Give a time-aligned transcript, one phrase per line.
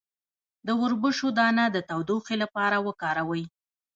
[0.65, 3.43] د وربشو دانه د تودوخې لپاره وکاروئ